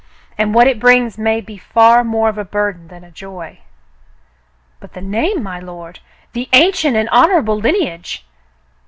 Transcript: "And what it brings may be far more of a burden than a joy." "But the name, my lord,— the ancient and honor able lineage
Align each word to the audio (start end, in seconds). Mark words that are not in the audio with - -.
"And 0.35 0.55
what 0.55 0.65
it 0.65 0.79
brings 0.79 1.19
may 1.19 1.41
be 1.41 1.57
far 1.59 2.03
more 2.03 2.27
of 2.27 2.39
a 2.39 2.43
burden 2.43 2.87
than 2.87 3.03
a 3.03 3.11
joy." 3.11 3.59
"But 4.79 4.93
the 4.93 5.01
name, 5.01 5.43
my 5.43 5.59
lord,— 5.59 5.99
the 6.33 6.49
ancient 6.53 6.97
and 6.97 7.07
honor 7.09 7.37
able 7.37 7.57
lineage 7.59 8.25